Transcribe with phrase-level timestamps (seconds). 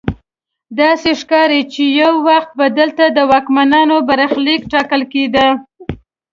[0.79, 5.47] داسې ښکاري چې یو وخت به دلته د واکمنانو برخلیک ټاکل کیده.